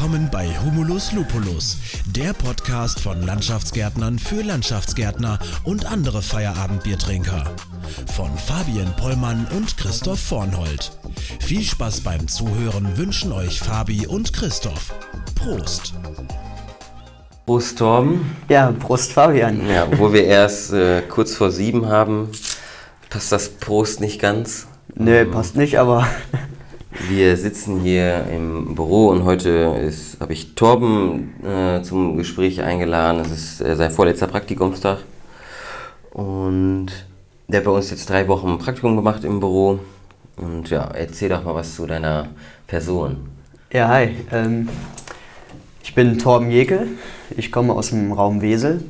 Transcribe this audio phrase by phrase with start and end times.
[0.00, 1.76] Willkommen bei Humulus Lupulus,
[2.06, 7.44] der Podcast von Landschaftsgärtnern für Landschaftsgärtner und andere Feierabendbiertrinker.
[8.16, 10.92] Von Fabian Pollmann und Christoph Vornhold.
[11.40, 14.94] Viel Spaß beim Zuhören wünschen euch Fabi und Christoph.
[15.34, 15.92] Prost!
[17.44, 18.34] Prost, Torben.
[18.48, 19.68] Ja, Prost, Fabian.
[19.68, 22.30] Ja, obwohl wir erst äh, kurz vor sieben haben,
[23.10, 24.66] passt das Prost nicht ganz.
[24.94, 26.08] Nö, passt nicht, aber
[27.10, 33.20] Wir sitzen hier im Büro und heute habe ich Torben äh, zum Gespräch eingeladen.
[33.22, 34.98] Es ist äh, sein vorletzter Praktikumstag.
[36.12, 36.86] Und
[37.48, 39.80] der hat bei uns jetzt drei Wochen Praktikum gemacht im Büro.
[40.36, 42.28] Und ja, erzähl doch mal was zu deiner
[42.68, 43.16] Person.
[43.72, 44.14] ja, hi.
[44.30, 44.68] Ähm,
[45.82, 46.86] ich bin Torben Jekel.
[47.36, 48.84] Ich komme aus dem Raum Wesel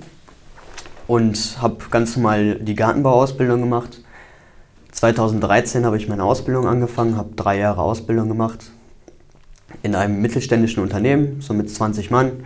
[1.07, 4.02] und habe ganz normal die Gartenbauausbildung gemacht.
[5.00, 8.70] 2013 habe ich meine Ausbildung angefangen, habe drei Jahre Ausbildung gemacht
[9.82, 12.45] in einem mittelständischen Unternehmen, so mit 20 Mann.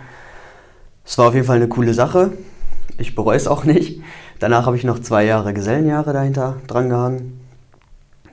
[1.05, 2.33] Es war auf jeden Fall eine coole Sache.
[2.97, 4.01] Ich bereue es auch nicht.
[4.39, 7.41] Danach habe ich noch zwei Jahre Gesellenjahre dahinter drangehangen,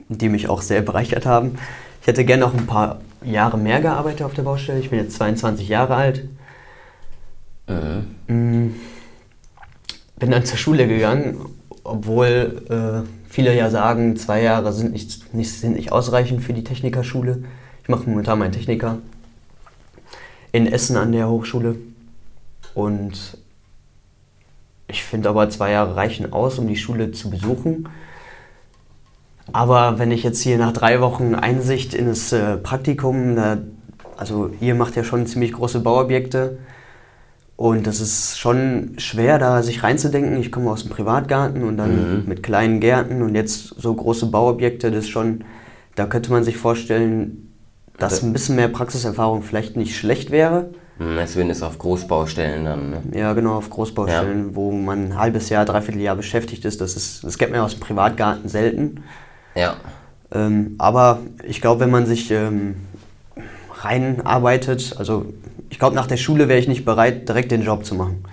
[0.08, 1.58] die mich auch sehr bereichert haben.
[2.00, 4.78] Ich hätte gerne noch ein paar Jahre mehr gearbeitet auf der Baustelle.
[4.78, 6.28] Ich bin jetzt 22 Jahre alt.
[8.28, 8.68] Mm,
[10.16, 11.44] Bin dann zur Schule gegangen,
[11.92, 16.64] obwohl äh, viele ja sagen, zwei Jahre sind nicht, nicht, sind nicht ausreichend für die
[16.64, 17.44] Technikerschule.
[17.82, 18.98] Ich mache momentan meinen Techniker
[20.52, 21.76] in Essen an der Hochschule.
[22.74, 23.36] Und
[24.88, 27.90] ich finde aber zwei Jahre reichen aus, um die Schule zu besuchen.
[29.52, 33.58] Aber wenn ich jetzt hier nach drei Wochen Einsicht in das äh, Praktikum, da,
[34.16, 36.56] also ihr macht ja schon ziemlich große Bauobjekte
[37.62, 40.36] und das ist schon schwer, da sich reinzudenken.
[40.40, 44.90] Ich komme aus dem Privatgarten und dann mit kleinen Gärten und jetzt so große Bauobjekte,
[44.90, 45.44] das ist schon,
[45.94, 47.52] da könnte man sich vorstellen,
[47.98, 50.70] dass ein bisschen mehr Praxiserfahrung vielleicht nicht schlecht wäre.
[50.98, 53.02] Als wenn es auf Großbaustellen dann, ne?
[53.14, 56.80] Ja, genau, auf Großbaustellen, wo man ein halbes Jahr, dreiviertel Jahr beschäftigt ist.
[56.80, 59.04] Das, ist, das kennt man ja aus dem Privatgarten selten.
[59.54, 59.76] Ja.
[60.32, 62.74] Ähm, aber ich glaube, wenn man sich ähm,
[63.84, 65.26] reinarbeitet, also
[65.70, 68.24] ich glaube, nach der Schule wäre ich nicht bereit, direkt den Job zu machen.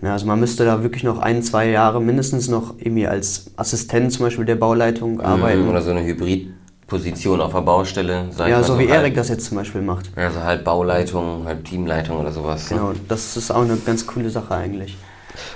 [0.00, 4.12] Ja, also man müsste da wirklich noch ein, zwei Jahre mindestens noch irgendwie als Assistent
[4.12, 5.68] zum Beispiel der Bauleitung arbeiten.
[5.68, 8.26] Oder so eine Hybridposition auf der Baustelle.
[8.46, 10.10] ja, so wie Erik das jetzt zum Beispiel macht.
[10.16, 12.70] Also halt Bauleitung, halt Teamleitung oder sowas.
[12.70, 12.76] ne?
[12.76, 14.96] Genau, das ist auch eine ganz coole Sache eigentlich.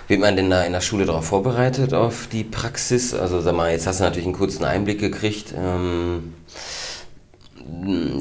[0.08, 3.14] Wird man denn da in der Schule darauf vorbereitet, auf die Praxis?
[3.14, 5.54] Also sag mal, jetzt hast du natürlich einen kurzen Einblick gekriegt.
[5.56, 6.34] Ähm,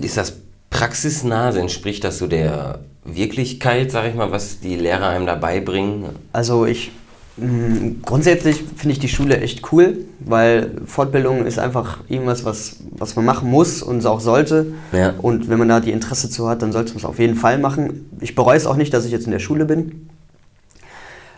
[0.02, 0.34] ist das
[0.81, 1.46] praxisnah?
[1.46, 6.06] Also Entspricht das so der Wirklichkeit, sag ich mal, was die Lehrer einem da beibringen?
[6.34, 6.92] Also ich
[7.38, 13.16] mh, grundsätzlich finde ich die Schule echt cool, weil Fortbildung ist einfach irgendwas, was, was
[13.16, 14.74] man machen muss und auch sollte.
[14.91, 15.14] Ja.
[15.22, 17.59] Und wenn man da die Interesse zu hat, dann sollte man es auf jeden Fall
[17.59, 18.09] machen.
[18.20, 20.09] Ich bereue es auch nicht, dass ich jetzt in der Schule bin.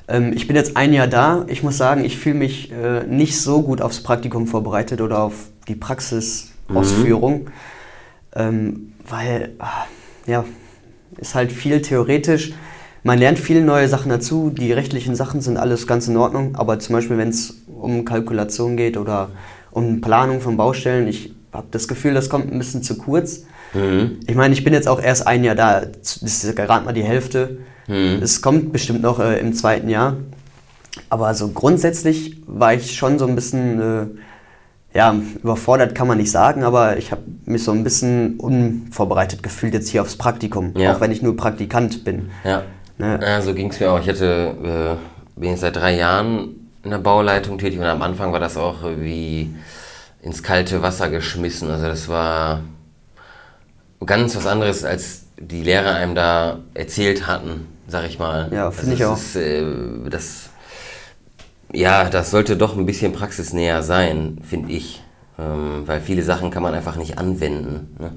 [0.08, 1.46] Ähm, ich bin jetzt ein Jahr da.
[1.48, 5.34] Ich muss sagen, ich fühle mich äh, nicht so gut aufs Praktikum vorbereitet oder auf
[5.68, 7.50] die Praxisausführung,
[8.36, 9.86] ähm, weil, ah,
[10.26, 10.46] ja,
[11.18, 12.54] ist halt viel theoretisch.
[13.04, 14.50] Man lernt viele neue Sachen dazu.
[14.50, 16.56] Die rechtlichen Sachen sind alles ganz in Ordnung.
[16.56, 19.30] Aber zum Beispiel, wenn es um Kalkulation geht oder
[19.72, 23.44] um Planung von Baustellen, ich habe das Gefühl, das kommt ein bisschen zu kurz.
[24.28, 25.82] Ich meine, ich bin jetzt auch erst ein Jahr da.
[25.82, 27.58] Das ist ja gerade mal die Hälfte.
[28.22, 30.16] Es kommt bestimmt noch äh, im zweiten Jahr.
[31.10, 34.06] Aber so grundsätzlich war ich schon so ein bisschen, äh,
[34.94, 39.74] ja, überfordert kann man nicht sagen, aber ich habe mich so ein bisschen unvorbereitet gefühlt
[39.74, 40.94] jetzt hier aufs Praktikum, Ja.
[40.96, 42.30] auch wenn ich nur Praktikant bin.
[42.44, 42.64] Ja,
[43.00, 43.20] Ne?
[43.22, 44.00] ja so ging es mir auch.
[44.00, 44.98] Ich hatte,
[45.36, 46.50] äh, bin jetzt seit drei Jahren
[46.84, 49.54] in der Bauleitung tätig und am Anfang war das auch wie
[50.22, 51.72] ins kalte Wasser geschmissen.
[51.72, 52.62] Also das war
[54.06, 58.50] ganz was anderes, als die Lehrer einem da erzählt hatten, sag ich mal.
[58.54, 59.18] Ja, finde Also ich auch.
[59.18, 59.64] Ist, äh,
[60.10, 60.50] das,
[61.74, 65.04] ja, das sollte doch ein bisschen praxisnäher sein, finde ich.
[65.40, 67.96] Ähm, weil viele Sachen kann man einfach nicht anwenden.
[68.00, 68.12] Ne?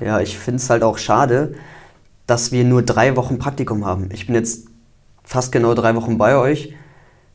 [0.00, 1.54] Ja, ich finde es halt auch schade,
[2.26, 4.10] dass wir nur drei Wochen Praktikum haben.
[4.12, 4.68] Ich bin jetzt
[5.24, 6.74] fast genau drei Wochen bei euch.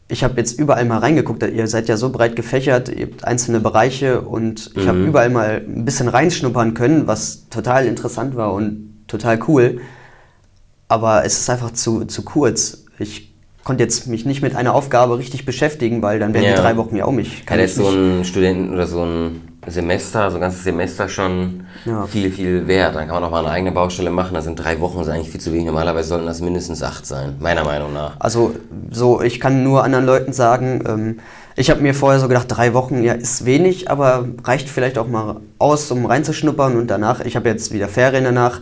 [0.07, 1.41] Ich habe jetzt überall mal reingeguckt.
[1.41, 5.63] Ihr seid ja so breit gefächert, ihr habt einzelne Bereiche und ich habe überall mal
[5.67, 9.81] ein bisschen reinschnuppern können, was total interessant war und total cool.
[10.87, 12.85] Aber es ist einfach zu, zu kurz.
[12.99, 13.34] Ich
[13.65, 16.51] konnte jetzt mich nicht mit einer Aufgabe richtig beschäftigen, weil dann wären Ja.
[16.55, 17.45] die drei Wochen ja um mich.
[17.47, 21.65] Kann ich jetzt so ein Studenten oder so ein Semester, so ein ganzes Semester schon
[21.83, 22.05] Ja.
[22.05, 22.93] viel, viel wert.
[22.95, 24.35] Dann kann man auch mal eine eigene Baustelle machen.
[24.35, 25.65] Da sind drei Wochen ist eigentlich viel zu wenig.
[25.65, 28.13] Normalerweise sollten das mindestens acht sein, meiner Meinung nach.
[28.19, 28.53] Also
[28.91, 31.19] so, ich kann nur anderen Leuten sagen, ähm,
[31.55, 35.07] ich habe mir vorher so gedacht, drei Wochen, ja, ist wenig, aber reicht vielleicht auch
[35.07, 38.61] mal aus, um reinzuschnuppern und danach, ich habe jetzt wieder Ferien danach,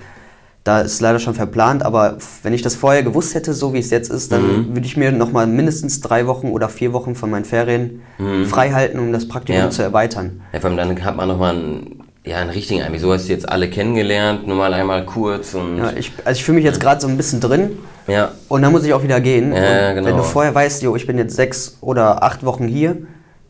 [0.63, 3.89] Da ist leider schon verplant, aber wenn ich das vorher gewusst hätte, so wie es
[3.89, 4.75] jetzt ist, dann Mhm.
[4.75, 8.01] würde ich mir nochmal mindestens drei Wochen oder vier Wochen von meinen Ferien
[8.49, 9.65] frei halten, um das Praktikum Mhm.
[9.65, 9.71] Ja.
[9.71, 10.41] zu erweitern.
[10.53, 13.01] Ja, vor allem dann hat man nochmal einen, ja, einen richtigen Einblick.
[13.01, 15.79] So hast du jetzt alle kennengelernt, nur mal einmal kurz und.
[15.79, 17.71] Ja, ich, also ich fühle mich jetzt gerade so ein bisschen drin
[18.07, 18.31] ja.
[18.47, 19.51] und dann muss ich auch wieder gehen.
[19.51, 20.07] Ja, genau.
[20.07, 22.95] Wenn du vorher weißt, jo, ich bin jetzt sechs oder acht Wochen hier,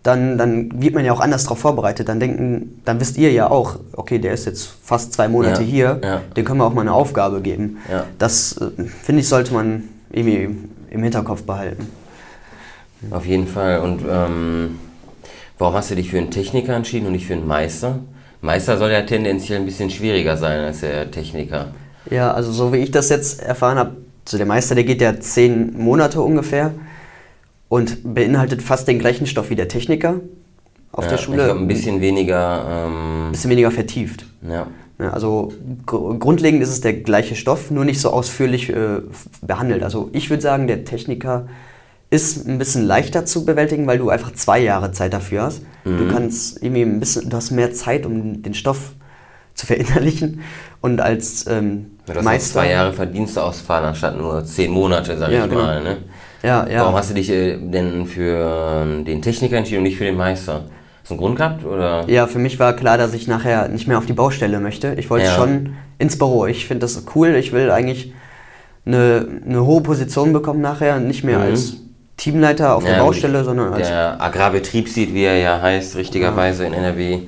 [0.04, 2.10] dann, dann wird man ja auch anders darauf vorbereitet.
[2.10, 5.68] Dann denken, dann wisst ihr ja auch, okay, der ist jetzt fast zwei Monate Ja,
[5.68, 6.22] hier, ja.
[6.36, 7.78] dem können wir auch mal eine Aufgabe geben.
[7.90, 8.06] Ja.
[8.20, 10.50] Das, äh, finde ich, sollte man irgendwie
[10.92, 11.88] im Hinterkopf behalten.
[13.12, 13.80] Auf jeden Fall.
[13.80, 14.80] Und ähm,
[15.58, 18.00] warum hast du dich für einen Techniker entschieden und nicht für einen Meister?
[18.42, 21.68] Meister soll ja tendenziell ein bisschen schwieriger sein als der Techniker.
[22.10, 23.96] Ja, also so wie ich das jetzt erfahren habe,
[24.28, 26.72] so der Meister, der geht ja zehn Monate ungefähr
[27.74, 30.20] und beinhaltet fast den gleichen Stoff wie der Techniker
[30.92, 31.46] auf ja, der Schule.
[31.48, 32.86] Ich ein bisschen weniger.
[32.88, 34.26] Ähm, bisschen weniger vertieft.
[34.48, 34.68] ja.
[35.00, 35.52] Ja, Also
[35.88, 39.02] gr- grundlegend ist es der gleiche Stoff, nur nicht so ausführlich äh,
[39.42, 39.82] behandelt.
[39.82, 41.48] Also ich würde sagen, der Techniker
[42.12, 45.64] ist ein bisschen leichter zu bewältigen, weil du einfach zwei Jahre Zeit dafür hast.
[45.84, 45.98] Mhm.
[45.98, 48.94] Du kannst irgendwie ein bisschen, du hast mehr Zeit, um den Stoff
[49.56, 50.42] zu verinnerlichen.
[50.80, 52.54] Und als ähm, Du hast auch Meister.
[52.60, 55.64] zwei Jahre Verdienste ausfallen, anstatt nur zehn Monate, sag Ja, ich genau.
[55.64, 55.84] mal.
[55.84, 55.98] Ne?
[56.44, 56.82] Ja, ja.
[56.82, 60.18] Warum hast du dich äh, denn für äh, den Techniker entschieden und nicht für den
[60.18, 60.66] Meister?
[61.02, 61.66] Hast du einen Grund gehabt?
[61.66, 62.04] Oder?
[62.08, 64.94] Ja, für mich war klar, dass ich nachher nicht mehr auf die Baustelle möchte.
[64.98, 65.32] Ich wollte Ja.
[65.36, 66.46] schon ins Büro.
[66.46, 67.36] Ich finde das cool.
[67.36, 68.14] Ich will eigentlich
[68.86, 71.00] eine, eine hohe Position bekommen nachher.
[71.00, 71.46] Nicht mehr Mhm.
[71.46, 71.74] als
[72.18, 73.88] Teamleiter auf der Ja, gut, Baustelle, sondern als.
[73.88, 77.20] Der Agrarbetriebswirt, wie er ja heißt, richtigerweise in NRW,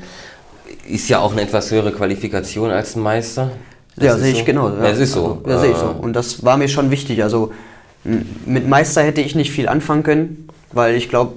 [0.88, 3.50] ist ja auch eine etwas höhere Qualifikation als ein Meister.
[3.96, 4.46] Das ja, sehe ich so.
[4.46, 4.70] genau.
[4.70, 5.42] Ja, das ist so.
[5.48, 5.86] Ja, sehe ich so.
[5.86, 7.24] Äh, Und das war mir schon wichtig.
[7.24, 7.52] Also
[8.46, 11.34] mit Meister hätte ich nicht viel anfangen können, weil ich glaube,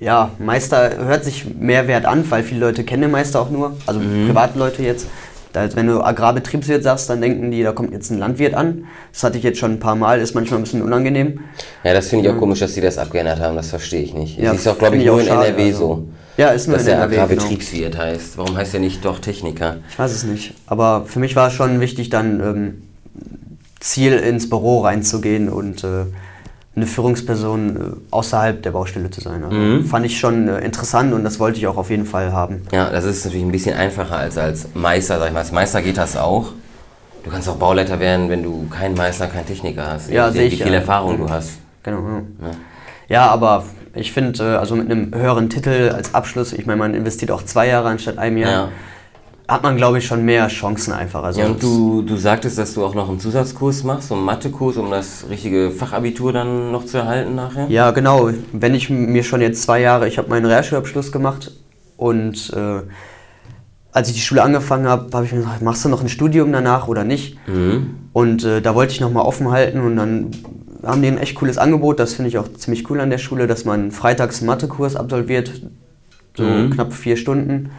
[0.00, 3.76] ja, Meister hört sich mehr wert an, weil viele Leute kennen den Meister auch nur,
[3.86, 4.26] also Mhm.
[4.28, 5.06] Privatleute jetzt.
[5.52, 8.86] Da, wenn du Agrarbetriebswirt sagst, dann denken die, da kommt jetzt ein Landwirt an.
[9.12, 11.38] Das hatte ich jetzt schon ein paar Mal, ist manchmal ein bisschen unangenehm.
[11.84, 14.36] Ja, das finde ich auch komisch, dass sie das abgeändert haben, das verstehe ich nicht.
[14.36, 15.78] Ja, das ist auch, glaube ich, nur in NRW also.
[15.78, 16.08] so.
[16.36, 17.24] Ja, ist nur dass in der NRW, genau.
[17.26, 18.36] Agrarbetriebswirt heißt.
[18.36, 19.76] Warum heißt er nicht doch Techniker?
[19.88, 20.54] Ich weiß es nicht.
[20.66, 22.82] Aber für mich war es schon wichtig, dann ähm,
[23.84, 26.06] Ziel ins Büro reinzugehen und äh,
[26.74, 29.44] eine Führungsperson äh, außerhalb der Baustelle zu sein.
[29.44, 29.84] Also Mhm.
[29.84, 32.62] Fand ich schon äh, interessant und das wollte ich auch auf jeden Fall haben.
[32.72, 35.40] Ja, das ist natürlich ein bisschen einfacher als als Meister, sag ich mal.
[35.40, 36.52] Als Meister geht das auch.
[37.24, 40.10] Du kannst auch Bauleiter werden, wenn du keinen Meister, keinen Techniker hast.
[40.10, 40.78] Ja, sehe ich, Wie viel ja.
[40.80, 41.52] Erfahrung du hast.
[41.82, 41.98] Genau.
[42.40, 42.50] Ja,
[43.08, 43.64] ja aber
[43.94, 47.42] ich finde, äh, also mit einem höheren Titel als Abschluss, ich meine, man investiert auch
[47.42, 48.68] zwei Jahre anstatt einem Jahr, Ja.
[49.46, 51.22] Hat man, glaube ich, schon mehr Chancen einfach.
[51.22, 54.24] Also Ja, und du, du sagtest, dass du auch noch einen Zusatzkurs machst, so einen
[54.24, 57.66] Mathekurs, um das richtige Fachabitur dann noch zu erhalten nachher?
[57.68, 58.30] Ja, genau.
[58.52, 61.52] Wenn ich mir schon jetzt zwei Jahre, ich habe meinen Realschulabschluss gemacht
[61.98, 62.82] und äh,
[63.92, 66.50] als ich die Schule angefangen habe, habe ich mir gesagt, machst du noch ein Studium
[66.50, 67.36] danach oder nicht?
[67.46, 67.96] Mhm.
[68.12, 70.30] Und äh, da wollte ich nochmal offen halten und dann
[70.84, 71.98] haben die ein echt cooles Angebot.
[72.00, 75.50] Das finde ich auch ziemlich cool an der Schule, dass man freitags einen Mathekurs absolviert,
[76.36, 76.70] so Mhm.
[76.70, 77.70] knapp vier Stunden.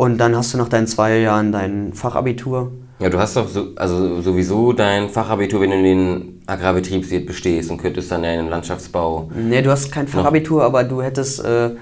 [0.00, 2.72] Und dann hast du nach deinen zwei Jahren dein Fachabitur.
[3.00, 7.76] Ja, du hast doch so, also sowieso dein Fachabitur, wenn du den Agrarbetriebswirt bestehst und
[7.76, 9.30] könntest dann ja in den Landschaftsbau.
[9.34, 11.72] Nee, du hast kein Fachabitur, aber du hättest äh,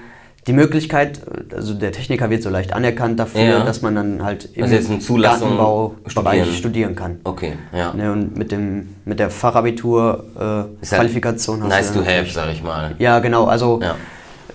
[0.47, 1.21] die Möglichkeit,
[1.55, 3.63] also der Techniker wird so leicht anerkannt dafür, Ja.
[3.63, 4.75] dass man dann halt im Also
[5.21, 6.55] Gartenbaubereich studieren.
[6.57, 6.95] studieren.
[6.97, 7.19] kann.
[7.23, 7.93] Okay, ja.
[7.93, 12.13] Ne, und mit, dem, mit der Fachabitur äh, halt Qualifikation hast Nice du to dann
[12.17, 12.95] have, sag ich mal.
[12.99, 13.45] Ja, genau.
[13.45, 13.95] Also Ja.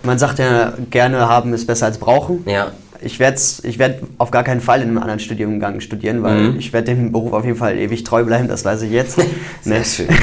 [0.02, 2.42] man sagt ja gerne, haben ist besser als brauchen.
[2.46, 2.66] Ja.
[3.04, 6.58] Ich werde ich werd auf gar keinen Fall in einem anderen Studiengang studieren, weil Mhm.
[6.58, 9.16] ich werde dem Beruf auf jeden Fall ewig treu bleiben, das weiß ich jetzt.
[9.62, 9.84] Sehr Ne?
[9.84, 10.08] schön.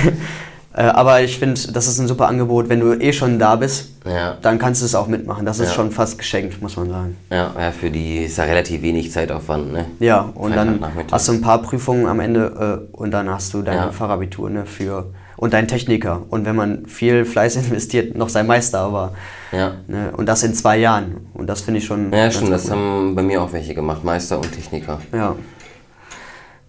[0.73, 2.69] Äh, aber ich finde, das ist ein super Angebot.
[2.69, 4.38] Wenn du eh schon da bist, Ja.
[4.41, 5.45] dann kannst du es auch mitmachen.
[5.45, 5.73] Das ist Ja.
[5.75, 7.17] schon fast geschenkt, muss man sagen.
[7.29, 9.83] Ja, ja, für die ist ja relativ wenig Zeitaufwand, ne?
[10.00, 11.11] Ja, und dann Freitagnachmittag.
[11.11, 13.91] hast du ein paar Prüfungen am Ende äh, und dann hast du dein.
[13.91, 15.07] Fachabitur ne, für
[15.41, 16.21] und dein Techniker.
[16.29, 19.13] Und wenn man viel Fleiß investiert, noch sein Meister, aber
[19.51, 19.74] Ja.
[19.88, 21.17] ne, und das in zwei Jahren.
[21.33, 22.13] Und das finde ich schon.
[22.13, 25.01] Ja, stimmt, das haben bei mir auch welche gemacht, Meister und Techniker.
[25.12, 25.36] Ja.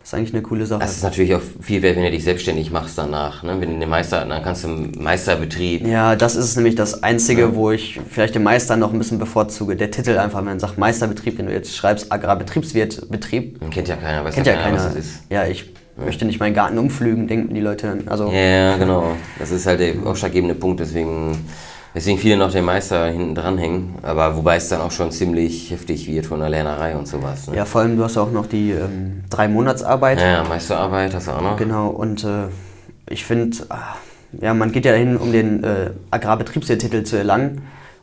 [0.00, 0.80] Das ist eigentlich eine coole Sache.
[0.80, 3.42] Das ist natürlich auch viel wert, wenn du dich selbstständig machst danach.
[3.44, 3.60] Ne?
[3.60, 5.86] Wenn du den Meister, dann kannst du im Meisterbetrieb.
[5.86, 9.76] Ja, das ist nämlich das Einzige, wo ich vielleicht den Meister noch ein bisschen bevorzuge.
[9.76, 13.86] Der Titel einfach, wenn man sagt Meisterbetrieb, wenn du jetzt schreibst Agrarbetriebswirt Betrieb, Den kennt
[13.88, 14.88] ja keiner, weiß kennt ja ja keiner, keiner.
[14.88, 15.22] was das ist.
[15.30, 15.70] Ja, ich
[16.04, 18.08] möchte nicht meinen Garten umpflügen, denken die Leute dann.
[18.08, 19.16] Also, Ja, genau.
[19.38, 21.36] Das ist halt der ausschlaggebende Punkt, deswegen,
[21.94, 23.94] deswegen viele noch den Meister hinten dranhängen.
[24.02, 27.48] Aber wobei es dann auch schon ziemlich heftig wird von der Lernerei und sowas.
[27.48, 27.56] Ne?
[27.56, 30.20] ja, vor allem du hast auch noch die ähm, drei Monatsarbeit.
[30.20, 31.56] Ja, Meisterarbeit hast du auch noch.
[31.56, 32.48] Genau, und äh,
[33.08, 33.56] ich finde,
[34.40, 37.62] ja, man geht ja hin, um den äh, Agrarbetriebswirttitel zu erlangen.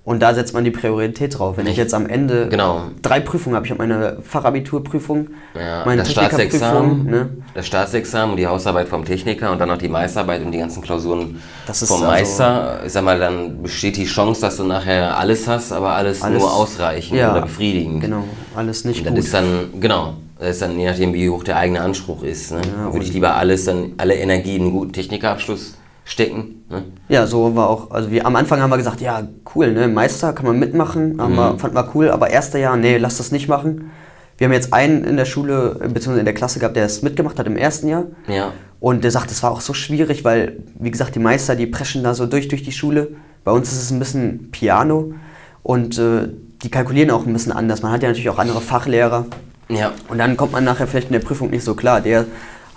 [0.10, 1.58] Und da setzt man die Priorität drauf.
[1.58, 2.86] Wenn ich, Ich- jetzt am Ende Genau.
[3.04, 7.30] drei Prüfungen habe, ich habe meine Fachabiturprüfung, Ja, meine das Technikerprüfung, Staatsexamen, ne?
[7.54, 10.82] das Staatsexamen und die Hausarbeit vom Techniker und dann noch die Meisterarbeit und die ganzen
[10.82, 12.80] Klausuren Das ist vom also- Meister.
[12.88, 16.40] Ich sag mal, dann besteht die Chance, dass du nachher alles hast, aber alles, Alles-
[16.42, 18.02] nur ausreichend Ja, oder befriedigend.
[18.02, 18.24] Genau,
[18.56, 19.20] alles nicht Und gut.
[19.24, 19.46] ist dann,
[19.80, 22.52] genau, das ist dann je nachdem, wie hoch der eigene Anspruch ist.
[22.52, 22.62] Ne?
[22.66, 25.76] Ja, Würde ich lieber alles, dann alle Energie in einen guten Technikerabschluss
[26.10, 26.64] stecken.
[26.70, 26.84] Ne?
[27.08, 30.34] Ja, so war auch, also wir am Anfang haben wir gesagt, ja, cool, ne, Meister
[30.34, 31.36] kann man mitmachen, Mhm.
[31.36, 33.92] wir, fanden wir cool, aber erster Jahr, nee, lass das nicht machen.
[34.38, 37.38] Wir haben jetzt einen in der Schule, beziehungsweise in der Klasse gehabt, der es mitgemacht
[37.38, 38.06] hat im ersten Jahr.
[38.28, 38.54] Ja.
[38.80, 42.04] Und der sagt, es war auch so schwierig, weil, wie gesagt, die Meister, die preschen
[42.04, 43.10] da so durch durch die Schule.
[43.44, 45.14] Bei uns ist es ein bisschen Piano
[45.62, 46.30] und äh,
[46.64, 47.82] die kalkulieren auch ein bisschen anders.
[47.82, 49.26] Man hat ja natürlich auch andere Fachlehrer.
[49.68, 49.92] Ja.
[50.08, 52.00] Und dann kommt man nachher vielleicht in der Prüfung nicht so klar.
[52.02, 52.26] Der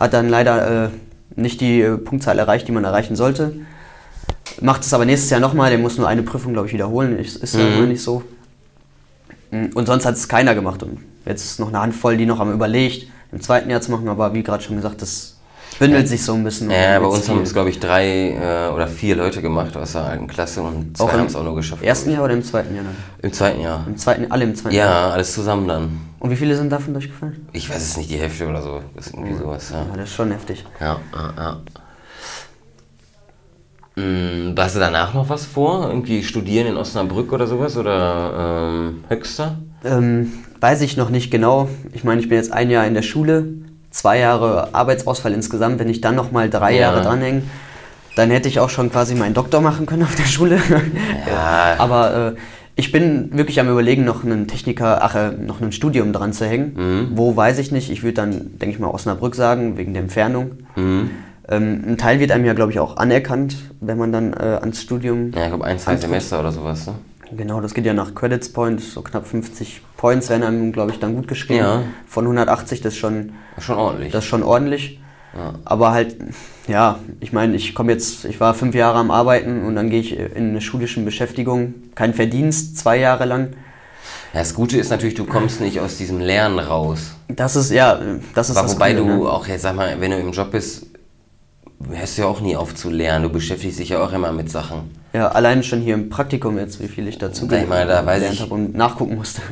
[0.00, 0.88] hat dann leider äh,
[1.36, 3.54] nicht die äh, Punktzahl erreicht, die man erreichen sollte.
[4.60, 5.70] Macht es aber nächstes Jahr nochmal.
[5.70, 7.18] Der muss nur eine Prüfung, glaube ich, wiederholen.
[7.18, 7.74] Ist, ist ja Mhm.
[7.76, 8.22] immer nicht so.
[9.50, 10.82] Mm, Und sonst hat es keiner gemacht.
[10.82, 14.08] Und jetzt ist noch eine Handvoll, die noch am überlegt, im zweiten Jahr zu machen.
[14.08, 15.36] Aber wie gerade schon gesagt, das
[15.74, 16.70] bündelt sich so ein bisschen.
[16.70, 20.04] Ja, bei uns haben es, glaube ich, drei äh, oder vier Leute gemacht aus der
[20.04, 21.82] alten Klasse und zwei Auch haben im es auch nur geschafft.
[21.82, 22.96] ersten glaub Jahr oder im zweiten Jahr dann?
[23.22, 23.84] Im zweiten Jahr.
[23.86, 25.08] Im zweiten, alle im zweiten Jahr.
[25.08, 26.00] Ja, alles zusammen dann.
[26.18, 27.46] Und wie viele sind davon durchgefallen?
[27.52, 28.80] Ich weiß es nicht, die Hälfte oder so.
[28.94, 29.78] Das ist irgendwie sowas, ja.
[29.78, 30.64] Ja, das ist schon heftig.
[30.80, 31.60] Ja, ja, ja.
[33.96, 35.88] Hm, hast du danach noch was vor?
[35.88, 37.76] Irgendwie studieren in Osnabrück oder sowas?
[37.76, 39.58] Oder ähm, Höxter?
[39.84, 41.68] Ähm, weiß ich noch nicht genau.
[41.92, 43.48] Ich meine, ich bin jetzt ein Jahr in der Schule,
[43.92, 45.78] zwei Jahre Arbeitsausfall insgesamt.
[45.78, 46.80] Wenn ich dann noch mal drei Ja.
[46.80, 47.42] Jahre dranhänge,
[48.16, 50.58] dann hätte ich auch schon quasi meinen Doktor machen können auf der Schule.
[51.26, 51.76] Ja.
[51.78, 52.40] Aber äh,
[52.74, 56.46] ich bin wirklich am überlegen, noch einen Techniker, ach, äh, noch ein Studium dran zu
[56.46, 56.72] hängen.
[56.74, 57.08] Mhm.
[57.16, 57.90] Wo weiß ich nicht.
[57.90, 60.52] Ich würde dann, denke ich mal, Osnabrück sagen, wegen der Entfernung.
[60.76, 61.10] Mhm.
[61.48, 64.80] Ähm, ein Teil wird einem ja, glaube ich, auch anerkannt, wenn man dann äh, ans
[64.80, 65.96] Studium Ja, ich glaube ein, zwei.
[65.96, 66.86] Semester oder sowas.
[66.86, 66.94] Ne?
[67.36, 70.98] Genau, das geht ja nach Credits Point, so knapp 50 Points werden einem, glaube ich,
[70.98, 71.60] dann gut geschrieben.
[71.60, 71.82] Ja.
[72.06, 74.12] Von 180, das ist schon, Schon ordentlich.
[74.12, 75.00] das schon ordentlich.
[75.34, 75.54] Ja.
[75.64, 76.16] Aber halt,
[76.68, 80.00] ja, ich meine, ich komme jetzt, ich war fünf Jahre am Arbeiten und dann gehe
[80.00, 83.54] ich in eine schulische Beschäftigung, kein Verdienst, zwei Jahre lang.
[84.34, 87.12] Ja, das Gute ist natürlich, du kommst nicht aus diesem Lernen raus.
[87.28, 87.98] Das ist, ja,
[88.34, 89.30] das ist Aber das wobei Coole, du ne?
[89.30, 90.86] auch jetzt, sag mal, wenn du im Job bist,
[91.90, 93.24] hörst du ja auch nie auf zu lernen.
[93.24, 95.01] Du beschäftigst dich ja auch immer mit Sachen.
[95.12, 98.40] Ja, allein schon hier im Praktikum jetzt, wie viel ich dazu ich meine, da gelernt
[98.40, 99.42] habe und nachgucken musste.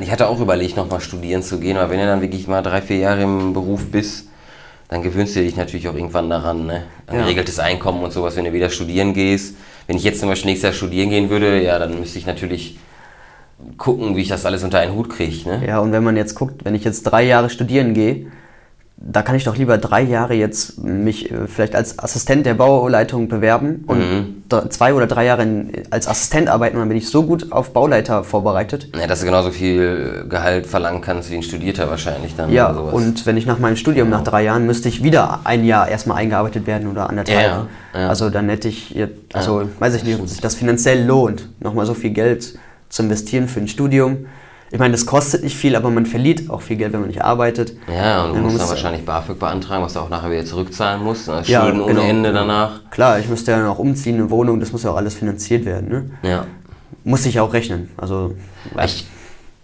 [0.00, 2.80] Ich hatte auch überlegt, nochmal studieren zu gehen, aber wenn du dann wirklich mal drei,
[2.80, 4.28] vier Jahre im Beruf bist,
[4.88, 6.82] dann gewöhnst du dich natürlich auch irgendwann daran, ne?
[7.06, 7.22] An Ja.
[7.22, 9.56] geregeltes Einkommen und sowas, wenn du wieder studieren gehst.
[9.86, 12.78] Wenn ich jetzt zum Beispiel nächstes Jahr studieren gehen würde, ja, dann müsste ich natürlich
[13.76, 15.66] gucken, wie ich das alles unter einen Hut kriege, ne?
[15.66, 18.26] Ja, und wenn man jetzt guckt, wenn ich jetzt drei Jahre studieren gehe,
[19.04, 23.28] da kann ich doch lieber drei Jahre jetzt mich äh, vielleicht als Assistent der Bauleitung
[23.28, 24.42] bewerben und Mhm.
[24.70, 25.46] zwei oder drei Jahre
[25.90, 28.88] als Assistent arbeiten und dann bin ich so gut auf Bauleiter vorbereitet.
[28.98, 32.52] Ja, dass du genauso viel Gehalt verlangen kannst wie ein Studierter wahrscheinlich dann.
[32.52, 35.88] Ja, und wenn ich nach meinem Studium nach drei Jahren müsste ich wieder ein Jahr
[35.88, 37.40] erstmal eingearbeitet werden oder anderthalb.
[37.46, 38.08] Ja, ja.
[38.08, 41.86] Also dann hätte ich, jetzt, also weiß ich nicht, ob sich das finanziell lohnt, nochmal
[41.86, 44.26] so viel Geld zu investieren für ein Studium.
[44.72, 47.22] Ich meine, das kostet nicht viel, aber man verliert auch viel Geld, wenn man nicht
[47.22, 47.74] arbeitet.
[47.94, 50.44] Ja, und du man musst muss- dann wahrscheinlich BAföG beantragen, was du auch nachher wieder
[50.46, 51.28] zurückzahlen musst.
[51.28, 51.42] ne?
[51.44, 52.06] Ja, Schulden ohne genau.
[52.06, 52.80] Ende danach.
[52.90, 55.64] Klar, ich müsste ja dann auch umziehen, eine Wohnung, das muss ja auch alles finanziert
[55.66, 55.88] werden.
[55.88, 56.10] Ne?
[56.28, 56.46] Ja.
[57.04, 57.90] Muss ich auch rechnen.
[57.98, 58.34] Also,
[58.84, 59.06] Ich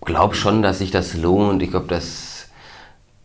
[0.05, 1.62] glaube schon, dass sich das lohnt.
[1.62, 2.49] Ich glaube, das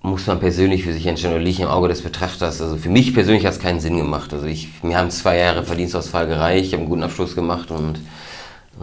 [0.02, 2.62] muss man persönlich für sich entscheiden oder liegt im Auge des Betrachters.
[2.62, 4.34] Also für mich persönlich hat es keinen Sinn gemacht.
[4.34, 8.00] Also ich, mir haben zwei Jahre Verdienstausfall gereicht, ich habe einen guten Abschluss gemacht und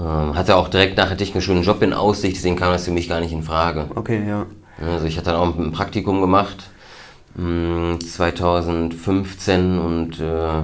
[0.01, 2.85] ähm, hatte auch direkt nach der Technik schon einen Job in Aussicht, deswegen kam das
[2.85, 3.87] für mich gar nicht in Frage.
[3.95, 4.47] okay, ja.
[4.83, 6.71] Also ich hatte dann auch ein Praktikum gemacht,
[7.35, 10.63] mh, 2015 und äh,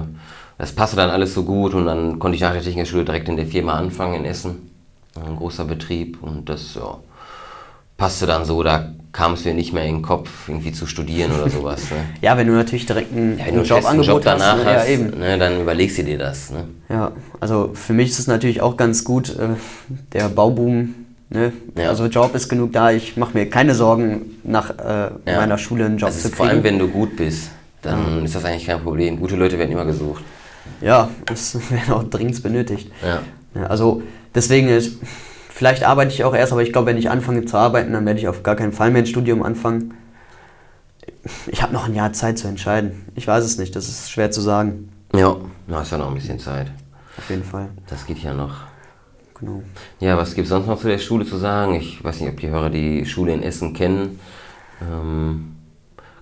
[0.57, 3.37] das passte dann alles so gut und dann konnte ich nach der Technikschule direkt in
[3.37, 4.71] der Firma anfangen in Essen.
[5.23, 6.97] Ein großer Betrieb und das ja,
[7.95, 11.31] passte dann so, da kam es mir nicht mehr in den Kopf, irgendwie zu studieren
[11.31, 11.81] oder sowas.
[11.89, 11.97] Ne?
[12.21, 14.71] Ja, wenn du natürlich direkt ein, Ja, einen Jobangebot Job danach hast, hast, ne?
[14.73, 15.19] ja eben.
[15.19, 16.51] Ne, dann überlegst du dir das.
[16.51, 16.65] Ne?
[16.87, 19.55] Ja, also für mich ist es natürlich auch ganz gut, äh,
[20.13, 20.93] der Bauboom,
[21.31, 21.51] ne?
[21.75, 21.89] Ja.
[21.89, 25.37] also Job ist genug da, ich mache mir keine Sorgen, nach äh, Ja.
[25.37, 26.57] meiner Schule einen Job Das zu ist vor kriegen.
[26.59, 27.49] allem, wenn du gut bist,
[27.81, 29.19] dann ist das eigentlich kein Problem.
[29.19, 30.23] Gute Leute werden immer gesucht.
[30.79, 32.91] ja, das wird auch dringend benötigt.
[33.03, 33.21] Ja.
[33.59, 34.03] Ja, also
[34.35, 34.97] deswegen ist,
[35.57, 38.19] vielleicht arbeite ich auch erst, aber ich glaube, wenn ich anfange zu arbeiten, dann werde
[38.19, 39.95] ich auf gar keinen Fall mehr ein Studium anfangen.
[41.47, 43.05] Ich habe noch ein Jahr Zeit zu entscheiden.
[43.15, 44.89] Ich weiß es nicht, das ist schwer zu sagen.
[45.15, 45.35] Ja,
[45.67, 46.71] du hast ja noch ein bisschen Zeit.
[47.17, 47.69] Auf jeden Fall.
[47.89, 48.55] Das geht ja noch.
[49.39, 49.63] Genau.
[49.99, 51.73] Ja, was gibt es sonst noch zu der Schule zu sagen?
[51.73, 54.19] Ich weiß nicht, ob die Hörer die Schule in Essen kennen.
[54.79, 55.55] Ähm,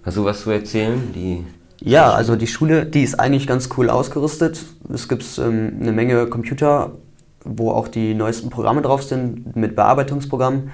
[0.01, 1.11] kannst du was zu erzählen?
[1.13, 1.45] Die,
[1.81, 4.63] Ja, also die Schule, die ist eigentlich ganz cool ausgerüstet.
[4.93, 6.93] Es gibt ähm, eine Menge Computer
[7.45, 10.71] wo auch die neuesten Programme drauf sind mit Bearbeitungsprogrammen.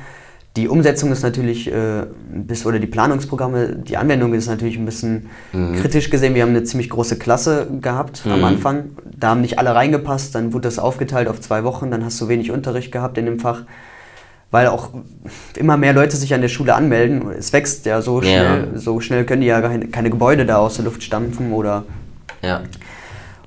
[0.58, 5.28] Die Umsetzung ist natürlich, äh, bis, oder die Planungsprogramme, die Anwendung ist natürlich ein bisschen
[5.54, 5.76] Mhm.
[5.76, 6.36] kritisch gesehen.
[6.36, 8.44] Wir haben eine ziemlich große Klasse gehabt am Mhm.
[8.46, 8.84] Anfang.
[9.18, 12.28] Da haben nicht alle reingepasst, dann wurde das aufgeteilt auf zwei Wochen, dann hast du
[12.28, 13.62] wenig Unterricht gehabt in dem Fach.
[14.50, 14.90] Weil auch
[15.56, 17.32] immer mehr Leute sich an der Schule anmelden.
[17.40, 18.28] Es wächst ja so Ja.
[18.28, 21.86] schnell, so schnell können die ja keine, keine Gebäude da aus der Luft stampfen oder
[22.42, 22.60] Ja.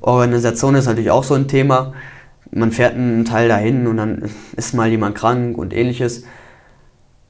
[0.00, 1.92] Organisation ist natürlich auch so ein Thema.
[2.56, 6.22] Man fährt einen Teil dahin und dann ist mal jemand krank und ähnliches.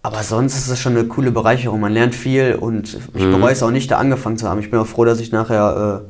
[0.02, 1.80] Aber sonst ist es schon eine coole Bereicherung.
[1.80, 3.32] Man lernt viel und ich Mhm.
[3.32, 4.60] bereue es auch nicht, da angefangen zu haben.
[4.60, 6.02] Ich bin auch froh, dass ich nachher.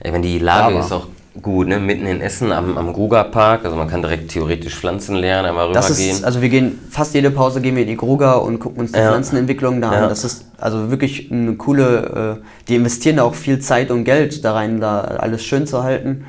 [0.00, 1.08] Ey, wenn die Lage ist auch
[1.42, 1.78] gut, ne?
[1.78, 5.66] Mitten in Essen am, am Gruger Park, also man kann direkt theoretisch Pflanzen lernen, einmal
[5.66, 6.24] Äh, rübergehen.
[6.24, 8.98] also wir gehen fast jede Pause gehen wir in die Gruger und gucken uns die
[8.98, 9.10] Ja.
[9.10, 10.02] Pflanzenentwicklung da an.
[10.04, 10.08] Ja.
[10.08, 12.38] Das ist also wirklich eine coole.
[12.40, 15.82] Äh, die investieren da auch viel Zeit und Geld da rein, da alles schön zu
[15.82, 16.24] halten.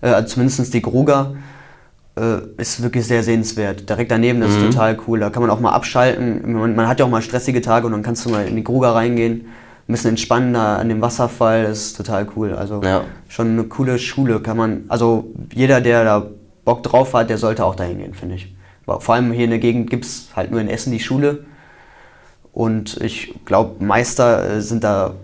[0.00, 1.34] Äh, also zumindest die Gruger.
[2.16, 3.88] Äh, ist wirklich sehr sehenswert.
[3.88, 4.56] Direkt daneben, das Mhm.
[4.58, 5.20] ist total cool.
[5.20, 6.52] Da kann man auch mal abschalten.
[6.52, 8.64] Man, man hat ja auch mal stressige Tage und dann kannst du mal in die
[8.64, 9.46] Gruger reingehen,
[9.88, 11.64] ein bisschen entspannen da an dem Wasserfall.
[11.64, 12.52] Das ist total cool.
[12.54, 13.02] Also Ja.
[13.28, 14.84] schon eine coole Schule kann man.
[14.88, 16.26] Also jeder, der da
[16.64, 18.54] Bock drauf hat, der sollte auch dahin gehen, finde ich.
[18.86, 21.44] Aber vor allem hier in der Gegend gibt es halt nur in Essen die Schule.
[22.52, 25.14] Und ich glaube, Meister äh, sind da.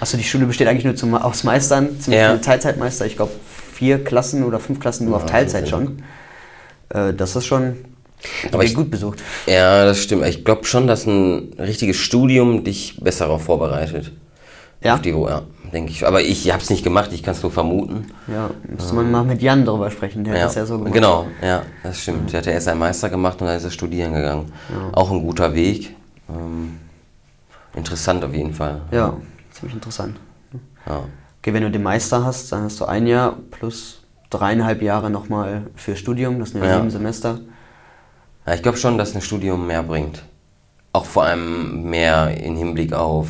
[0.00, 2.28] Achso, die Schule besteht eigentlich nur zum, aus Meistern, ziemlich Ja.
[2.30, 3.04] viele Teilzeitmeister.
[3.06, 3.32] Ich glaube,
[3.72, 6.02] vier Klassen oder fünf Klassen nur auf Teilzeit schon.
[6.90, 7.76] Äh, das ist schon
[8.52, 9.22] Aber ich- gut besucht.
[9.46, 10.24] Ja, das stimmt.
[10.26, 14.12] Ich glaube schon, dass ein richtiges Studium dich besser darauf vorbereitet.
[14.82, 14.94] Ja?
[14.94, 15.42] Auf die, ja,
[15.72, 16.06] denke ich.
[16.06, 18.06] Aber ich habe es nicht gemacht, ich kann es nur vermuten.
[18.28, 20.94] Ja, müsste man mal mit Jan drüber sprechen, der hat das ja so gemacht.
[20.94, 22.32] Genau, ja, das stimmt.
[22.32, 24.52] Der hat ja erst einen Meister gemacht und dann ist er studieren gegangen.
[24.92, 25.94] Auch ein guter Weg.
[26.28, 26.78] Ähm,
[27.74, 28.80] interessant auf jeden Fall.
[28.92, 29.16] Ja,
[29.50, 30.16] ziemlich interessant.
[30.86, 31.04] Ja.
[31.40, 34.00] Okay, wenn du den Meister hast, dann hast du ein Jahr plus
[34.30, 36.76] dreieinhalb Jahre nochmal für Studium, das sind ja, Ja.
[36.76, 37.40] sieben Semester.
[38.46, 40.22] Ja, ich glaube schon, dass ein Studium mehr bringt.
[40.92, 43.28] Auch vor allem mehr im Hinblick auf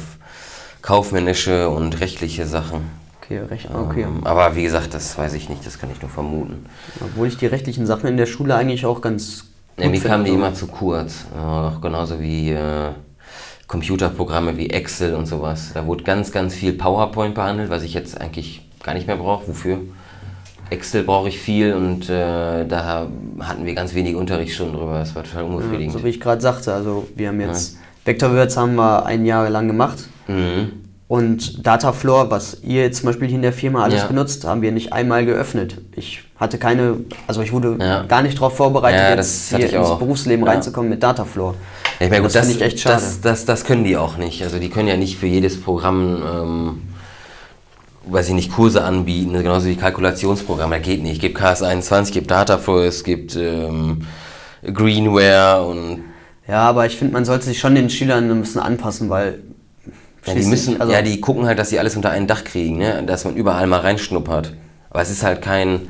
[0.82, 2.82] kaufmännische und rechtliche Sachen.
[3.22, 4.02] Okay, recht, okay.
[4.02, 6.64] Ähm, aber wie gesagt, das weiß ich nicht, das kann ich nur vermuten.
[7.00, 9.40] Obwohl ich die rechtlichen Sachen in der Schule eigentlich auch ganz
[9.76, 11.26] gut Ja, mir kamen die immer zu kurz.
[11.36, 12.92] Auch genauso wie äh,
[13.66, 15.72] Computerprogramme wie Excel und sowas.
[15.74, 19.46] Da wurde ganz, ganz viel PowerPoint behandelt, was ich jetzt eigentlich gar nicht mehr brauche.
[19.48, 19.80] Wofür?
[20.70, 23.08] Excel brauche ich viel und äh, da
[23.40, 24.98] hatten wir ganz wenige Unterrichtsstunden drüber.
[24.98, 25.92] Das war total unbefriedigend.
[25.92, 29.66] So wie ich gerade sagte, also wir haben jetzt Vectorwords haben wir ein Jahr lang
[29.66, 30.72] gemacht mhm.
[31.08, 34.06] und Datafloor, was ihr jetzt zum Beispiel hier in der Firma alles Ja.
[34.06, 35.76] benutzt, haben wir nicht einmal geöffnet.
[35.94, 38.04] Ich hatte keine, also ich wurde Ja.
[38.04, 39.98] gar nicht darauf vorbereitet, Ja, jetzt hier ins auch.
[39.98, 40.52] Berufsleben Ja.
[40.52, 41.54] reinzukommen mit Datafloor.
[41.98, 42.94] Ja, ich meine, gut, das das, finde ich echt schade.
[42.96, 44.42] Das, das, das können die auch nicht.
[44.42, 46.82] Also die können ja nicht für jedes Programm, ähm,
[48.10, 50.76] weiß ich nicht, Kurse anbieten, genauso wie Kalkulationsprogramme.
[50.78, 51.14] Das geht nicht.
[51.16, 54.02] Es gibt KS21, es gibt Dataflow, es gibt ähm,
[54.62, 56.04] Greenware und
[56.46, 59.40] Ja, aber ich finde, man sollte sich schon den Schülern ein bisschen anpassen, weil
[60.26, 62.78] ja, die müssen, also- ja, die gucken halt, dass sie alles unter ein Dach kriegen,
[62.78, 63.02] ne?
[63.06, 64.54] dass man überall mal reinschnuppert.
[64.90, 65.88] Aber es ist halt kein,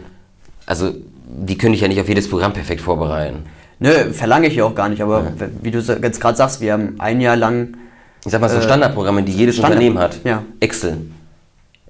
[0.66, 0.92] also
[1.26, 3.44] die können dich ja nicht auf jedes Programm perfekt vorbereiten.
[3.80, 6.96] Nö, verlange ich ja auch gar nicht, aber wie du jetzt gerade sagst, wir haben
[6.98, 7.76] ein Jahr lang,
[8.24, 10.18] Ich sag mal so Äh, Standardprogramme, die jedes Standard- Unternehmen hat.
[10.24, 10.42] ja.
[10.60, 10.98] Excel.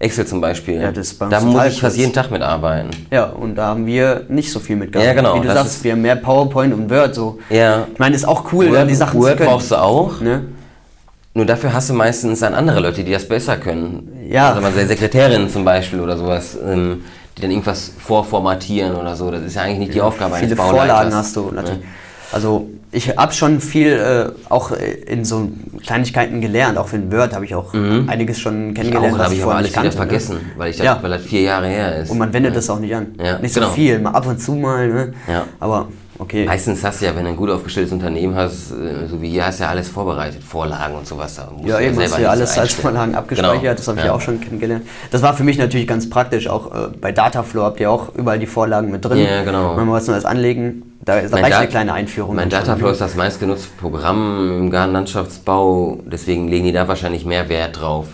[0.00, 0.80] Excel zum Beispiel.
[0.80, 2.90] Ja, das da muss ich fast jeden Tag mitarbeiten.
[3.10, 5.04] ja, und da haben wir nicht so viel mitgehabt.
[5.04, 7.38] Ja, genau, Wie du sagst, wir haben mehr PowerPoint und Word, so.
[7.50, 7.86] Ja.
[7.92, 9.50] Ich meine, ist auch cool, Word, die Sachen Word zu können.
[9.50, 10.20] brauchst du auch.
[10.20, 10.44] Ne?
[11.34, 14.08] Nur dafür hast du meistens dann andere Leute, die das besser können.
[14.28, 14.50] Ja.
[14.50, 17.04] Also mal Sekretärinnen zum Beispiel oder sowas, ähm,
[17.36, 19.30] die dann irgendwas vorformatieren oder so.
[19.30, 20.86] Das ist ja eigentlich nicht die Aufgabe Viele eines Bauleiters.
[20.86, 21.80] Vorlagen hast du natürlich.
[22.32, 25.50] Also ich habe schon viel äh, auch äh, in so
[25.86, 28.70] Kleinigkeiten gelernt, auch in Word habe ich auch einiges schon Mhm.
[28.70, 30.06] Ich kennengelernt, was habe ich aber vorher alles nicht wieder kannte, ne?
[30.06, 30.98] vergessen, weil, ich das, Ja.
[31.02, 32.10] weil das vier Jahre her ist.
[32.10, 33.08] Und man wendet das auch nicht an.
[33.22, 33.66] Ja, nicht genau.
[33.68, 34.88] so viel, mal ab und zu mal.
[34.88, 35.14] Ne?
[35.26, 35.44] Ja.
[35.60, 35.88] Aber
[36.18, 36.44] okay.
[36.46, 39.46] Meistens hast du ja, wenn du ein gut aufgestelltes Unternehmen hast, äh, so wie hier,
[39.46, 41.36] hast du ja alles vorbereitet, Vorlagen und sowas.
[41.36, 42.74] Da Ja, du eben hast du ja alles als.
[42.74, 43.74] Vorlagen abgespeichert, Genau.
[43.74, 44.12] das habe ich Ja.
[44.14, 44.84] auch schon kennengelernt.
[45.10, 48.38] Das war für mich natürlich ganz praktisch, auch äh, bei Dataflow habt ihr auch überall
[48.38, 49.18] die Vorlagen mit drin.
[49.18, 49.74] Ja, genau.
[49.74, 52.36] Man muss nur das anlegen, da, da reicht eine kleine Einführung.
[52.36, 52.50] Mein.
[52.50, 58.08] Dataflow ist das meistgenutzte Programm im Gartenlandschaftsbau, deswegen legen die da wahrscheinlich mehr Wert drauf.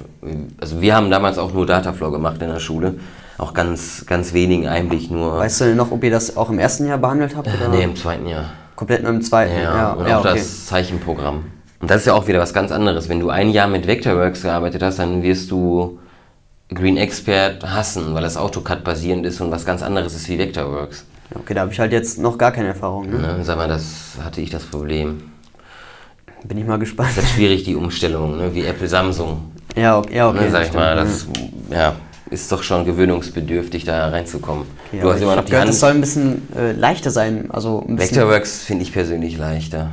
[0.61, 2.95] Also wir haben damals auch nur Dataflow gemacht in der Schule,
[3.39, 5.39] auch ganz, ganz wenigen Einblick nur.
[5.39, 7.49] Weißt du denn noch, ob ihr das auch im ersten Jahr behandelt habt?
[7.49, 7.69] Oder?
[7.69, 8.53] nee, im zweiten Jahr.
[8.77, 9.61] Komplett nur im zweiten?
[9.61, 10.35] Ja, und ja, auch okay.
[10.35, 11.45] das Zeichenprogramm.
[11.81, 13.09] Und das ist ja auch wieder was ganz anderes.
[13.09, 15.99] Wenn du ein Jahr mit Vectorworks gearbeitet hast, dann wirst du
[16.73, 21.05] Green Expert hassen, weil das AutoCAD basierend ist und was ganz anderes ist wie Vectorworks.
[21.35, 23.11] Okay, da habe ich halt jetzt noch gar keine Erfahrung.
[23.11, 23.19] Ne?
[23.19, 23.39] Ne?
[23.43, 25.31] Sag mal, das hatte ich das Problem.
[26.45, 27.11] Bin ich mal gespannt.
[27.17, 28.55] Das ist schwierig, die Umstellung, ne?
[28.55, 29.53] wie Apple Samsung.
[29.77, 31.27] Ja, okay, ja, okay ne, sag ich mal, das,
[31.71, 31.97] ja.
[32.31, 34.65] Ist doch schon gewöhnungsbedürftig, da reinzukommen.
[34.93, 35.75] Ja, du hast immer noch die gehört, Hand.
[35.75, 37.47] das soll ein bisschen äh, leichter sein.
[37.51, 39.91] Also Vectorworks finde ich persönlich leichter.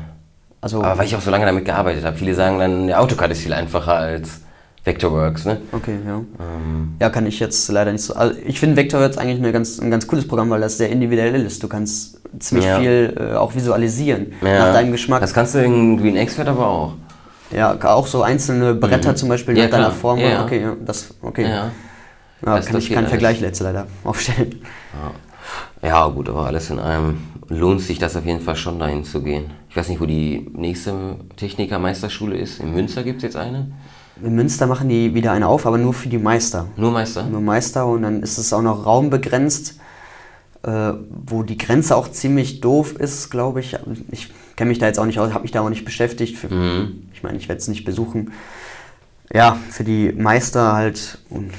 [0.61, 2.17] also, Aber weil ich auch so lange damit gearbeitet habe.
[2.17, 4.41] Viele sagen dann, der AutoCAD ist viel einfacher als
[4.83, 5.57] Vectorworks, ne?
[5.73, 6.15] Okay, ja.
[6.15, 8.15] Ähm, Ja, kann ich jetzt leider nicht so.
[8.15, 11.45] Also ich finde Vectorworks eigentlich eine ganz, ein ganz cooles Programm, weil das sehr individuell
[11.45, 11.61] ist.
[11.61, 12.79] Du kannst ziemlich Ja.
[12.79, 14.59] viel äh, auch visualisieren ja.
[14.67, 15.19] nach deinem Geschmack.
[15.21, 16.93] Das kannst du in Green Expert aber auch.
[17.55, 19.15] ja, auch so einzelne Bretter Mhm.
[19.17, 19.91] zum Beispiel Ja, nach deiner.
[19.91, 20.17] Form.
[20.45, 21.47] Okay, ja, das, okay.
[22.41, 22.47] Ja.
[22.49, 23.07] Ja, Das- kann das ich keinen.
[23.07, 24.61] Vergleich jetzt leider aufstellen.
[25.83, 27.17] Ja, gut, aber alles in allem
[27.49, 29.45] lohnt sich das auf jeden Fall schon dahin zu gehen.
[29.69, 32.59] Ich weiß nicht, wo die nächste Techniker-Meisterschule ist.
[32.59, 33.71] In Münster gibt es jetzt eine.
[34.23, 36.67] In Münster machen die wieder eine auf, aber nur für die Meister.
[36.77, 37.23] Nur Meister?
[37.25, 39.79] Nur Meister und dann ist es auch noch raumbegrenzt,
[40.63, 43.75] äh, wo die Grenze auch ziemlich doof ist, glaube ich.
[44.11, 46.37] Ich kenne mich da jetzt auch nicht aus, habe mich da auch nicht beschäftigt.
[46.37, 47.07] Für, Mhm.
[47.13, 48.31] Ich meine, ich werde es nicht besuchen.
[49.33, 51.51] Ja, für die Meister halt und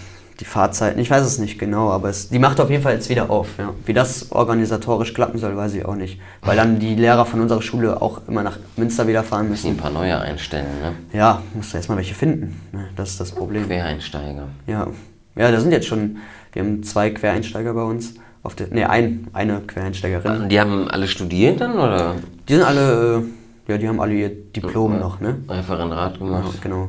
[0.43, 3.09] die Fahrzeiten, ich weiß es nicht genau, aber es, die macht auf jeden Fall jetzt
[3.09, 3.47] wieder auf.
[3.59, 3.71] Ja.
[3.87, 6.19] Wie das organisatorisch klappen soll, weiß ich auch nicht.
[6.41, 9.73] Weil dann die Lehrer von unserer Schule auch immer nach Münster wieder fahren Müssen ein
[9.75, 9.81] müssen.
[9.83, 10.95] paar neue einstellen, ne?
[11.17, 12.61] Ja, musst du erstmal welche finden.
[12.73, 12.89] Ne?
[12.97, 13.69] Das ist das Problem.
[13.69, 14.49] Quereinsteiger.
[14.67, 14.89] Ja,
[15.37, 16.17] ja, da sind jetzt schon,
[16.53, 18.15] wir haben zwei Quereinsteiger bei uns.
[18.43, 20.49] Auf der, nee, ein, eine Quereinsteigerin.
[20.49, 22.17] Die haben alle studiert dann, oder?
[22.49, 23.23] Die sind alle,
[23.69, 25.37] äh, ja, die haben alle ihr Diplom noch, ne?
[25.49, 26.61] Referendrat Ja, gemacht.
[26.61, 26.89] genau.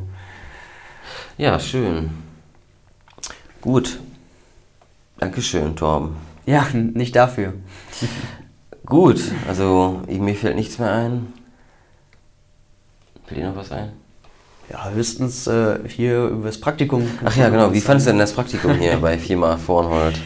[1.38, 2.10] Ja, schön.
[3.64, 4.00] Gut.
[5.20, 6.18] Dankeschön, Torben.
[6.46, 7.54] Ja, nicht dafür.
[8.86, 11.32] Gut, also ich- mir fällt nichts mehr ein.
[13.26, 13.94] Fällt dir noch was ein?
[14.70, 17.08] Ja, höchstens äh, hier über das Praktikum.
[17.24, 17.72] Ach ja, genau.
[17.72, 20.20] Wie fandest du denn das Praktikum hier bei Firma Vornhold?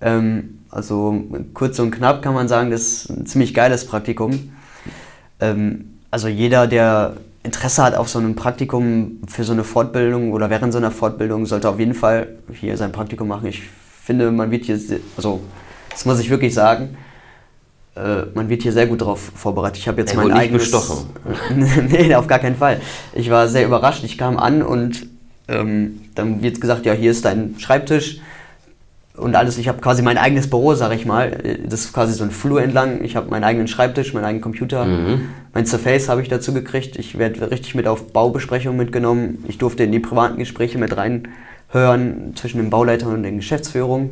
[0.00, 1.24] Ähm, also
[1.54, 4.52] kurz und knapp kann man sagen, das ist ein ziemlich geiles Praktikum.
[5.38, 10.50] Ähm, also jeder, der Interesse hat auf so einem Praktikum für so eine Fortbildung oder
[10.50, 13.46] während so einer Fortbildung, sollte auf jeden Fall hier sein Praktikum machen.
[13.46, 13.62] Ich
[14.02, 14.78] finde, man wird hier,
[15.16, 15.40] also
[15.90, 16.96] das muss ich wirklich sagen,
[17.96, 19.78] äh, man wird hier sehr gut darauf vorbereitet.
[19.78, 20.70] Ich habe jetzt mein wurde nicht eigenes...
[20.70, 21.10] bestochen.
[21.88, 22.80] nee, auf gar keinen Fall.
[23.14, 24.04] Ich war sehr überrascht.
[24.04, 25.06] Ich kam an und
[25.48, 28.20] ähm, dann wird gesagt, ja, hier ist dein Schreibtisch
[29.20, 29.58] und alles.
[29.58, 31.58] Ich habe quasi mein eigenes Büro, sag ich mal.
[31.66, 33.04] Das ist quasi so ein Flur entlang.
[33.04, 34.84] Ich habe meinen eigenen Schreibtisch, meinen eigenen Computer.
[34.84, 35.28] Mhm.
[35.54, 36.96] Mein Surface habe ich dazu gekriegt.
[36.96, 39.44] Ich werde richtig mit auf Baubesprechungen mitgenommen.
[39.48, 44.10] Ich durfte in die privaten Gespräche mit reinhören zwischen den Bauleitern und den Geschäftsführungen.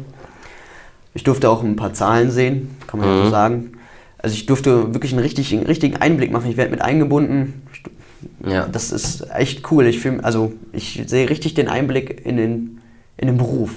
[1.14, 3.24] Ich durfte auch ein paar Zahlen sehen, kann man ja Mhm.
[3.24, 3.72] so sagen.
[4.18, 6.50] Also ich durfte wirklich einen richtigen, richtigen Einblick machen.
[6.50, 7.62] Ich werde mit eingebunden.
[8.44, 8.66] Ja.
[8.70, 9.86] Das ist echt cool.
[9.86, 12.80] Ich fühl, also ich sehe richtig den Einblick in den,
[13.16, 13.70] in den Beruf.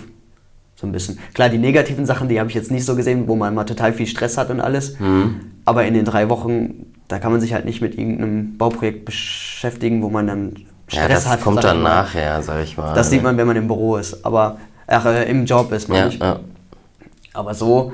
[0.82, 1.20] So ein bisschen.
[1.36, 3.94] Klar, die negativen Sachen, die habe ich jetzt nicht so gesehen, wo man mal total
[3.94, 5.00] viel Stress hat und alles.
[5.00, 5.36] Mhm.
[5.64, 10.02] Aber in den drei Wochen, da kann man sich halt nicht mit irgendeinem Bauprojekt beschäftigen,
[10.02, 10.54] wo man dann
[10.90, 11.42] Ja, Stress das hat.
[11.44, 12.96] kommt sag ich dann nachher, sag ich mal.
[12.96, 14.26] Das sieht man, wenn man im Büro ist.
[14.26, 16.18] Aber ach, äh, im Job ist, meine Ja, ich.
[16.20, 16.40] ja.
[17.34, 17.94] Aber so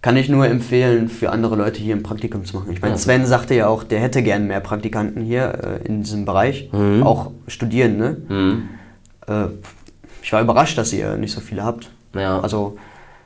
[0.00, 2.72] kann ich nur empfehlen, für andere Leute hier ein Praktikum zu machen.
[2.72, 2.98] Ich meine, Ja.
[2.98, 6.70] Sven sagte ja auch, der hätte gern mehr Praktikanten hier äh, in diesem Bereich.
[6.72, 7.02] Mhm.
[7.02, 8.16] Auch studieren, ne?
[8.26, 8.68] Mhm.
[9.28, 9.48] Äh,
[10.22, 11.90] ich war überrascht, dass ihr nicht so viele habt.
[12.14, 12.40] Ja.
[12.40, 12.76] Also,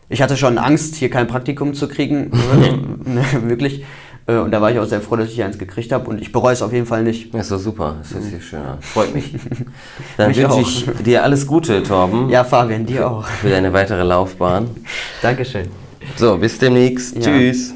[0.08, 2.30] ich hatte schon Angst, hier kein Praktikum zu kriegen.
[3.04, 3.84] ne, wirklich.
[4.26, 6.08] Äh, Und da war ich auch sehr froh, dass ich hier eins gekriegt habe.
[6.08, 7.32] Und ich bereue es auf jeden Fall nicht.
[7.34, 7.96] Ja, ist doch super.
[8.00, 8.60] Das ist hier schön.
[8.80, 9.32] Freut mich.
[10.16, 10.60] Dann Mich wünsche auch.
[10.60, 12.28] ich dir alles Gute, Torben.
[12.28, 13.24] Ja, Fabian, dir auch.
[13.26, 14.68] Für deine weitere Laufbahn.
[15.22, 15.68] Dankeschön.
[16.16, 17.16] So, bis demnächst.
[17.16, 17.22] Ja.
[17.22, 17.74] Tschüss.